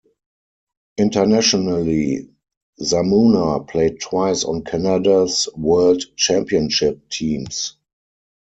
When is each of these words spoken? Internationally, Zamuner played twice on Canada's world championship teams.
Internationally, 0.97 2.31
Zamuner 2.81 3.67
played 3.69 3.99
twice 4.01 4.43
on 4.43 4.63
Canada's 4.63 5.47
world 5.55 6.01
championship 6.15 7.07
teams. 7.11 7.77